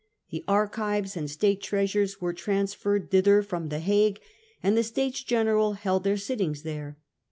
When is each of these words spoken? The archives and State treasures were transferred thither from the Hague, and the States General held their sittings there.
The 0.31 0.43
archives 0.47 1.15
and 1.15 1.29
State 1.29 1.61
treasures 1.61 2.19
were 2.19 2.33
transferred 2.33 3.11
thither 3.11 3.43
from 3.43 3.69
the 3.69 3.77
Hague, 3.77 4.19
and 4.63 4.75
the 4.75 4.81
States 4.83 5.21
General 5.23 5.73
held 5.73 6.05
their 6.05 6.17
sittings 6.17 6.63
there. 6.63 6.97